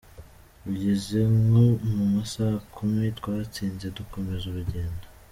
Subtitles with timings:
[0.67, 5.05] Bigeze nko mu ma saa kumi twahitse dukomeza urugendo.